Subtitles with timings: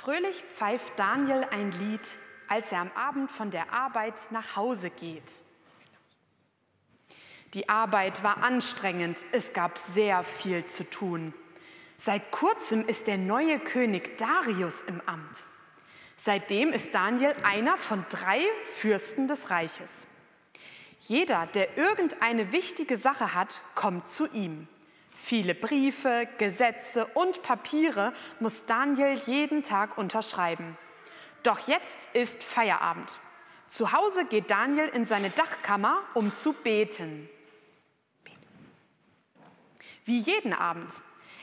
[0.00, 2.16] Fröhlich pfeift Daniel ein Lied,
[2.46, 5.42] als er am Abend von der Arbeit nach Hause geht.
[7.52, 11.34] Die Arbeit war anstrengend, es gab sehr viel zu tun.
[11.96, 15.42] Seit kurzem ist der neue König Darius im Amt.
[16.14, 18.42] Seitdem ist Daniel einer von drei
[18.76, 20.06] Fürsten des Reiches.
[21.00, 24.68] Jeder, der irgendeine wichtige Sache hat, kommt zu ihm.
[25.20, 30.78] Viele Briefe, Gesetze und Papiere muss Daniel jeden Tag unterschreiben.
[31.42, 33.18] Doch jetzt ist Feierabend.
[33.66, 37.28] Zu Hause geht Daniel in seine Dachkammer, um zu beten.
[40.04, 40.94] Wie jeden Abend.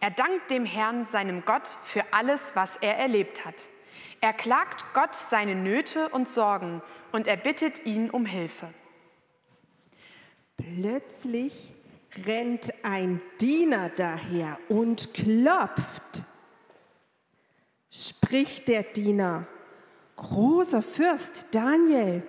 [0.00, 3.68] Er dankt dem Herrn, seinem Gott, für alles, was er erlebt hat.
[4.20, 8.72] Er klagt Gott seine Nöte und Sorgen und er bittet ihn um Hilfe.
[10.56, 11.74] Plötzlich
[12.26, 16.22] rennt ein Diener daher und klopft.
[17.90, 19.46] Spricht der Diener,
[20.16, 22.22] großer Fürst Daniel,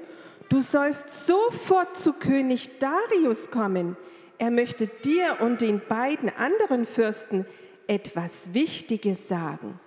[0.47, 3.97] du sollst sofort zu König Darius kommen
[4.39, 7.45] er möchte dir und den beiden anderen Fürsten
[7.88, 9.77] etwas Wichtiges sagen.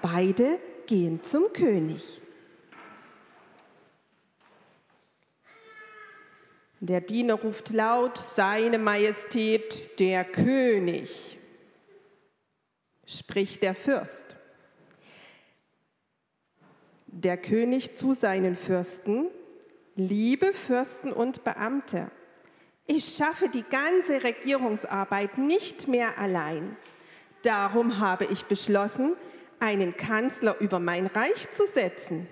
[0.00, 2.21] Beide gehen zum König.
[6.84, 11.38] Der Diener ruft laut, Seine Majestät, der König,
[13.06, 14.24] spricht der Fürst.
[17.06, 19.28] Der König zu seinen Fürsten,
[19.94, 22.10] liebe Fürsten und Beamte,
[22.88, 26.76] ich schaffe die ganze Regierungsarbeit nicht mehr allein.
[27.44, 29.14] Darum habe ich beschlossen,
[29.60, 32.26] einen Kanzler über mein Reich zu setzen.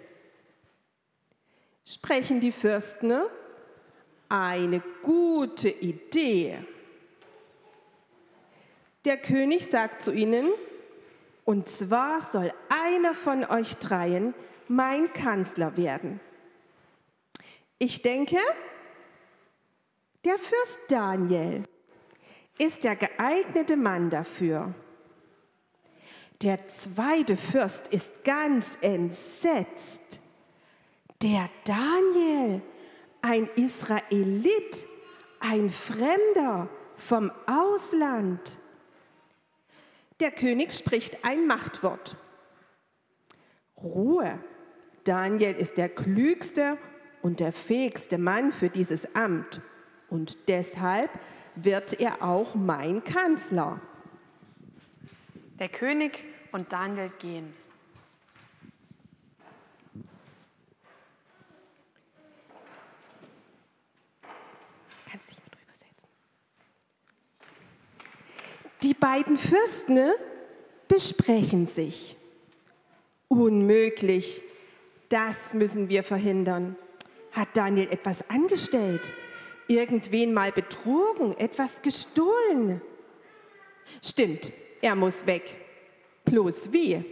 [1.84, 3.12] Sprechen die Fürsten?
[4.30, 6.58] Eine gute Idee.
[9.04, 10.50] Der König sagt zu ihnen,
[11.44, 14.34] und zwar soll einer von euch dreien
[14.68, 16.20] mein Kanzler werden.
[17.78, 18.38] Ich denke,
[20.24, 21.64] der Fürst Daniel
[22.56, 24.72] ist der geeignete Mann dafür.
[26.42, 30.20] Der zweite Fürst ist ganz entsetzt.
[31.20, 32.62] Der Daniel,
[33.22, 34.86] ein Israelit,
[35.40, 38.58] ein Fremder vom Ausland.
[40.20, 42.16] Der König spricht ein Machtwort.
[43.82, 44.38] Ruhe.
[45.04, 46.76] Daniel ist der klügste
[47.22, 49.62] und der fähigste Mann für dieses Amt
[50.10, 51.10] und deshalb
[51.54, 53.80] wird er auch mein Kanzler.
[55.58, 57.54] Der König und Daniel gehen.
[65.10, 66.08] Kannst dich mal drüber setzen.
[68.82, 70.12] Die beiden Fürsten
[70.86, 72.16] besprechen sich.
[73.28, 74.42] Unmöglich.
[75.08, 76.76] Das müssen wir verhindern.
[77.32, 79.02] Hat Daniel etwas angestellt?
[79.70, 82.80] irgendwen mal betrogen, etwas gestohlen.
[84.02, 85.56] Stimmt, er muss weg.
[86.24, 87.04] Bloß wie?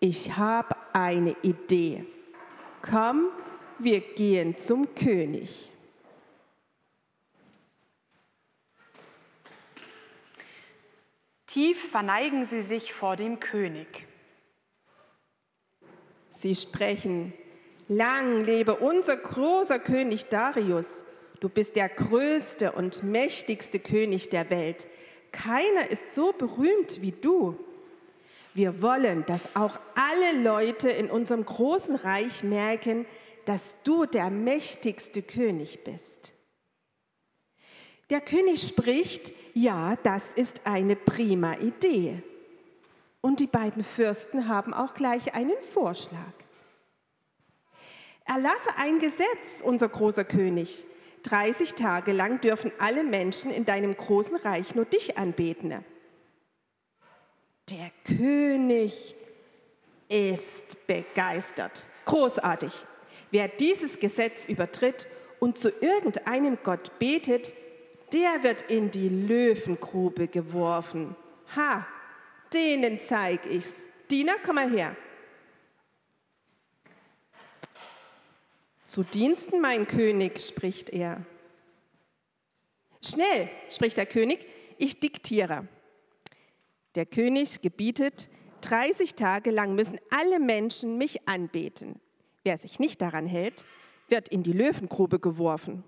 [0.00, 2.06] Ich habe eine Idee.
[2.80, 3.28] Komm,
[3.78, 5.70] wir gehen zum König.
[11.58, 14.06] Tief verneigen sie sich vor dem König.
[16.30, 17.32] Sie sprechen,
[17.88, 21.02] Lang lebe unser großer König Darius.
[21.40, 24.86] Du bist der größte und mächtigste König der Welt.
[25.32, 27.58] Keiner ist so berühmt wie du.
[28.54, 33.04] Wir wollen, dass auch alle Leute in unserem großen Reich merken,
[33.46, 36.34] dass du der mächtigste König bist.
[38.10, 42.22] Der König spricht, ja, das ist eine prima Idee.
[43.20, 46.32] Und die beiden Fürsten haben auch gleich einen Vorschlag.
[48.24, 50.86] Erlasse ein Gesetz, unser großer König.
[51.24, 55.84] 30 Tage lang dürfen alle Menschen in deinem großen Reich nur dich anbeten.
[57.70, 59.14] Der König
[60.08, 61.86] ist begeistert.
[62.04, 62.72] Großartig.
[63.30, 65.06] Wer dieses Gesetz übertritt
[65.38, 67.54] und zu irgendeinem Gott betet,
[68.12, 71.16] der wird in die Löwengrube geworfen.
[71.56, 71.86] Ha,
[72.52, 73.86] denen zeig ich's.
[74.10, 74.96] Diener, komm mal her.
[78.86, 81.24] Zu Diensten, mein König, spricht er.
[83.04, 84.46] Schnell, spricht der König,
[84.78, 85.68] ich diktiere.
[86.94, 88.28] Der König gebietet,
[88.62, 92.00] 30 Tage lang müssen alle Menschen mich anbeten.
[92.44, 93.64] Wer sich nicht daran hält,
[94.08, 95.84] wird in die Löwengrube geworfen.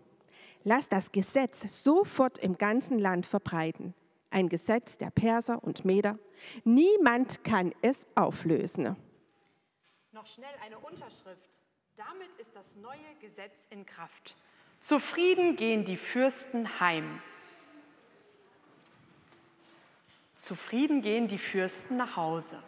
[0.65, 3.95] Lass das Gesetz sofort im ganzen Land verbreiten.
[4.31, 6.17] ein Gesetz der Perser und Meder.
[6.65, 8.97] Niemand kann es auflösen.
[10.13, 11.63] Noch schnell eine Unterschrift.
[11.97, 14.37] Damit ist das neue Gesetz in Kraft.
[14.79, 17.21] Zufrieden gehen die Fürsten heim.
[20.37, 22.63] Zufrieden gehen die Fürsten nach Hause.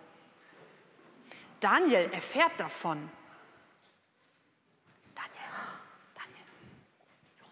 [1.60, 3.08] Daniel erfährt davon.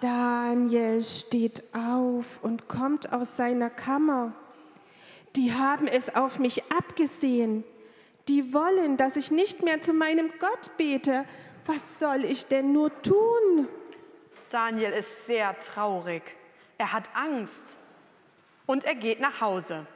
[0.00, 4.32] Daniel steht auf und kommt aus seiner Kammer.
[5.36, 7.64] Die haben es auf mich abgesehen.
[8.26, 11.26] Die wollen, dass ich nicht mehr zu meinem Gott bete.
[11.66, 13.68] Was soll ich denn nur tun?
[14.48, 16.22] Daniel ist sehr traurig.
[16.78, 17.76] Er hat Angst
[18.64, 19.86] und er geht nach Hause.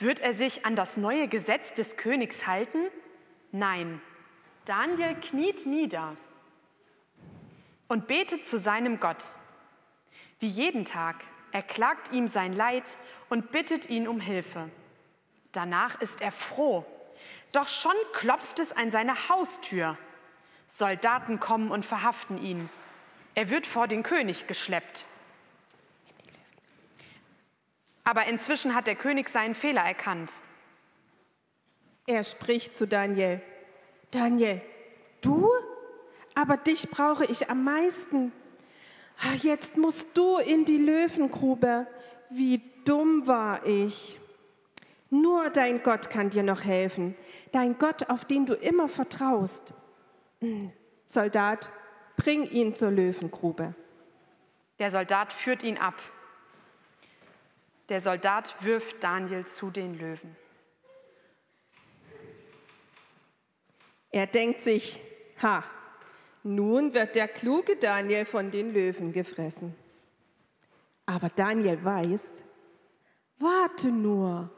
[0.00, 2.88] Wird er sich an das neue Gesetz des Königs halten?
[3.52, 4.00] Nein.
[4.64, 6.16] Daniel kniet nieder
[7.92, 9.36] und betet zu seinem Gott.
[10.40, 11.16] Wie jeden Tag,
[11.50, 12.96] er klagt ihm sein Leid
[13.28, 14.70] und bittet ihn um Hilfe.
[15.52, 16.86] Danach ist er froh.
[17.52, 19.98] Doch schon klopft es an seine Haustür.
[20.68, 22.70] Soldaten kommen und verhaften ihn.
[23.34, 25.04] Er wird vor den König geschleppt.
[28.04, 30.40] Aber inzwischen hat der König seinen Fehler erkannt.
[32.06, 33.42] Er spricht zu Daniel.
[34.10, 34.62] Daniel,
[35.20, 35.50] du
[36.34, 38.32] aber dich brauche ich am meisten.
[39.18, 41.86] Ah, jetzt musst du in die Löwengrube.
[42.30, 44.18] Wie dumm war ich.
[45.10, 47.14] Nur dein Gott kann dir noch helfen.
[47.52, 49.74] Dein Gott, auf den du immer vertraust.
[50.40, 50.72] Hm,
[51.04, 51.70] Soldat,
[52.16, 53.74] bring ihn zur Löwengrube.
[54.78, 56.00] Der Soldat führt ihn ab.
[57.88, 60.34] Der Soldat wirft Daniel zu den Löwen.
[64.10, 65.00] Er denkt sich,
[65.42, 65.64] ha,
[66.42, 69.74] nun wird der kluge Daniel von den Löwen gefressen.
[71.06, 72.42] Aber Daniel weiß,
[73.38, 74.50] warte nur,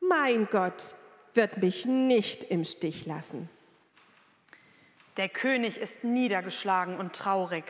[0.00, 0.94] mein Gott
[1.34, 3.48] wird mich nicht im Stich lassen.
[5.16, 7.64] Der König ist niedergeschlagen und traurig.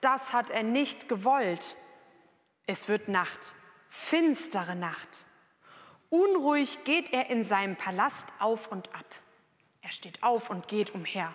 [0.00, 1.76] Das hat er nicht gewollt.
[2.66, 3.54] Es wird Nacht,
[3.88, 5.26] finstere Nacht.
[6.10, 9.06] Unruhig geht er in seinem Palast auf und ab.
[9.80, 11.34] Er steht auf und geht umher.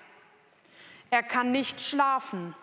[1.10, 2.56] Er kann nicht schlafen.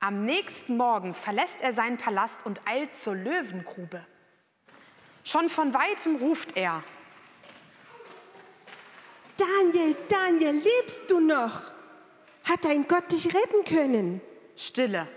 [0.00, 4.04] Am nächsten Morgen verlässt er seinen Palast und eilt zur Löwengrube.
[5.24, 6.84] Schon von weitem ruft er.
[9.36, 11.72] Daniel, Daniel, lebst du noch?
[12.44, 14.20] Hat dein Gott dich retten können?
[14.56, 15.08] Stille,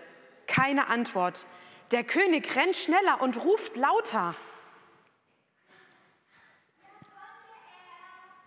[0.48, 1.46] keine Antwort.
[1.92, 4.36] Der König rennt schneller und ruft lauter.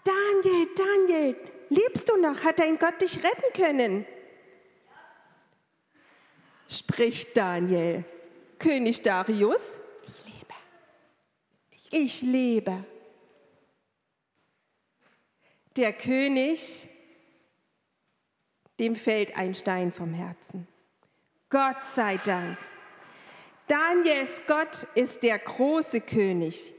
[0.04, 1.36] Daniel, Daniel,
[1.72, 2.44] Lebst du noch?
[2.44, 4.06] Hat dein Gott dich retten können?
[6.68, 8.04] Spricht Daniel.
[8.58, 10.54] König Darius, ich lebe.
[11.90, 12.84] Ich lebe.
[15.76, 16.88] Der König,
[18.78, 20.68] dem fällt ein Stein vom Herzen.
[21.48, 22.58] Gott sei Dank.
[23.66, 26.74] Daniels Gott ist der große König,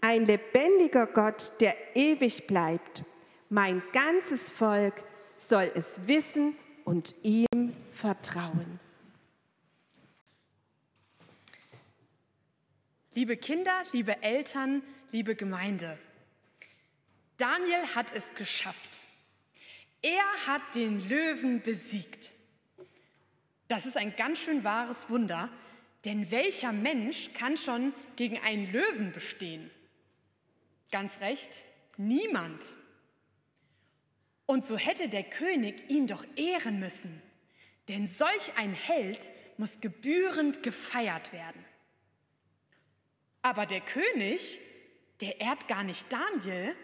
[0.00, 3.04] ein lebendiger Gott, der ewig bleibt
[3.48, 5.04] mein ganzes Volk
[5.36, 8.80] soll es wissen und ihm vertrauen.
[13.14, 15.98] Liebe Kinder, liebe Eltern, liebe Gemeinde,
[17.36, 19.02] Daniel hat es geschafft.
[20.02, 22.32] Er hat den Löwen besiegt.
[23.66, 25.50] Das ist ein ganz schön wahres Wunder,
[26.04, 29.70] denn welcher Mensch kann schon gegen einen Löwen bestehen?
[30.90, 31.64] Ganz recht,
[31.96, 32.74] niemand.
[34.48, 37.20] Und so hätte der König ihn doch ehren müssen,
[37.88, 41.62] denn solch ein Held muss gebührend gefeiert werden.
[43.42, 44.58] Aber der König,
[45.20, 46.74] der ehrt gar nicht Daniel,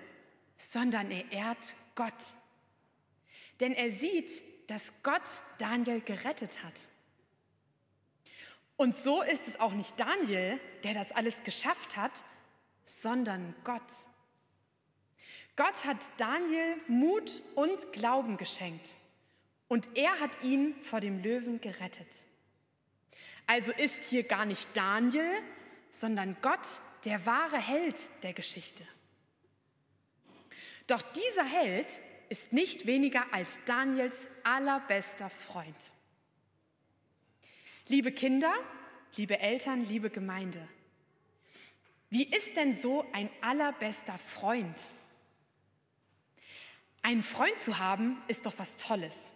[0.59, 2.35] sondern er ehrt Gott.
[3.61, 6.88] Denn er sieht, dass Gott Daniel gerettet hat.
[8.76, 12.25] Und so ist es auch nicht Daniel, der das alles geschafft hat,
[12.85, 14.04] sondern Gott.
[15.56, 18.96] Gott hat Daniel Mut und Glauben geschenkt
[19.68, 22.25] und er hat ihn vor dem Löwen gerettet.
[23.46, 25.42] Also ist hier gar nicht Daniel,
[25.90, 28.84] sondern Gott der wahre Held der Geschichte.
[30.87, 35.92] Doch dieser Held ist nicht weniger als Daniels allerbester Freund.
[37.87, 38.52] Liebe Kinder,
[39.16, 40.66] liebe Eltern, liebe Gemeinde,
[42.11, 44.92] wie ist denn so ein allerbester Freund?
[47.04, 49.32] Einen Freund zu haben, ist doch was Tolles.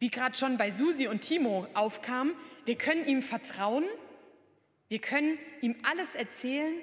[0.00, 2.32] Wie gerade schon bei Susi und Timo aufkam,
[2.64, 3.84] wir können ihm vertrauen,
[4.88, 6.74] Wir können ihm alles erzählen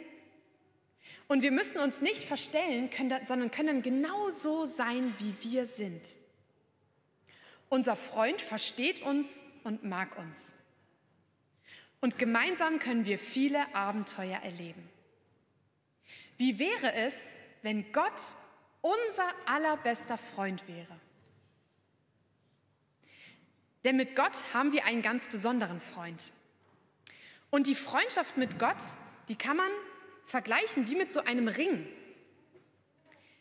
[1.28, 6.18] und wir müssen uns nicht verstellen, können, sondern können genau so sein, wie wir sind.
[7.70, 10.54] Unser Freund versteht uns und mag uns.
[12.02, 14.90] Und gemeinsam können wir viele Abenteuer erleben.
[16.38, 18.36] Wie wäre es, wenn Gott
[18.84, 21.00] unser allerbester Freund wäre?
[23.84, 26.32] Denn mit Gott haben wir einen ganz besonderen Freund.
[27.50, 28.78] Und die Freundschaft mit Gott,
[29.30, 29.72] die kann man
[30.26, 31.88] vergleichen wie mit so einem Ring.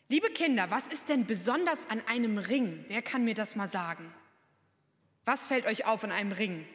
[0.09, 2.85] Liebe Kinder, was ist denn besonders an einem Ring?
[2.87, 4.13] Wer kann mir das mal sagen?
[5.25, 6.67] Was fällt euch auf an einem Ring?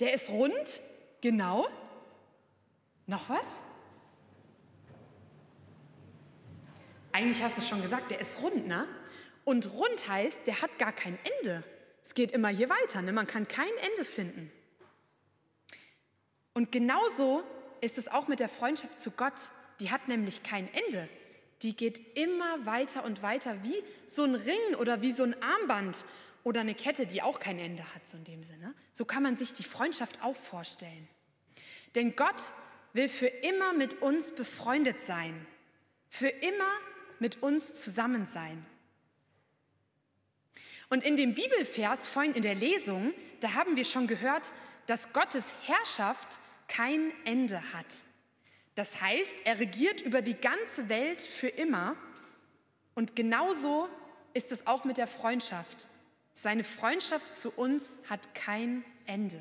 [0.00, 0.80] Der ist rund,
[1.20, 1.68] genau.
[3.06, 3.62] Noch was?
[7.16, 8.86] Eigentlich hast du es schon gesagt, der ist rund, ne?
[9.44, 11.64] Und rund heißt, der hat gar kein Ende.
[12.04, 13.10] Es geht immer hier weiter, ne?
[13.10, 14.52] man kann kein Ende finden.
[16.52, 17.42] Und genauso
[17.80, 19.50] ist es auch mit der Freundschaft zu Gott.
[19.80, 21.08] Die hat nämlich kein Ende.
[21.62, 26.04] Die geht immer weiter und weiter, wie so ein Ring oder wie so ein Armband
[26.44, 28.74] oder eine Kette, die auch kein Ende hat, so in dem Sinne.
[28.92, 31.08] So kann man sich die Freundschaft auch vorstellen.
[31.94, 32.52] Denn Gott
[32.92, 35.46] will für immer mit uns befreundet sein,
[36.10, 36.70] für immer
[37.18, 38.64] mit uns zusammen sein.
[40.88, 44.52] Und in dem Bibelvers vorhin in der Lesung, da haben wir schon gehört,
[44.86, 48.04] dass Gottes Herrschaft kein Ende hat.
[48.76, 51.96] Das heißt, er regiert über die ganze Welt für immer.
[52.94, 53.88] Und genauso
[54.34, 55.88] ist es auch mit der Freundschaft.
[56.34, 59.40] Seine Freundschaft zu uns hat kein Ende.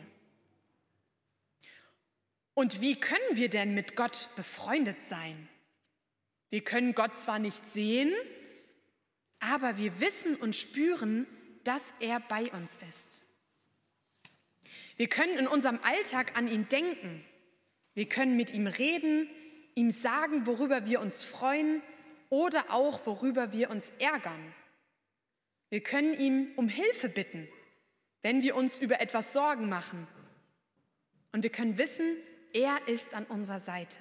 [2.53, 5.49] Und wie können wir denn mit Gott befreundet sein?
[6.49, 8.13] Wir können Gott zwar nicht sehen,
[9.39, 11.27] aber wir wissen und spüren,
[11.63, 13.23] dass er bei uns ist.
[14.97, 17.25] Wir können in unserem Alltag an ihn denken.
[17.93, 19.29] Wir können mit ihm reden,
[19.75, 21.81] ihm sagen, worüber wir uns freuen
[22.29, 24.53] oder auch worüber wir uns ärgern.
[25.69, 27.47] Wir können ihm um Hilfe bitten,
[28.21, 30.07] wenn wir uns über etwas Sorgen machen.
[31.31, 32.17] Und wir können wissen,
[32.53, 33.99] er ist an unserer Seite.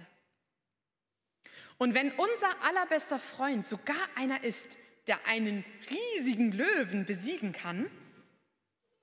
[1.79, 7.91] Und wenn unser allerbester Freund sogar einer ist, der einen riesigen Löwen besiegen kann,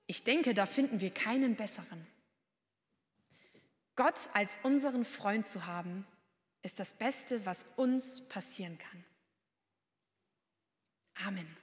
[0.06, 2.06] ich denke, da finden wir keinen besseren.
[3.94, 6.06] Gott als unseren Freund zu haben,
[6.62, 9.04] ist das Beste, was uns passieren kann.
[11.26, 11.61] Amen.